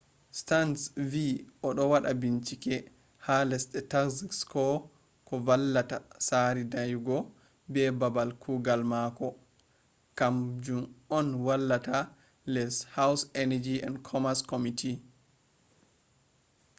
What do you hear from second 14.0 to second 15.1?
commerce committee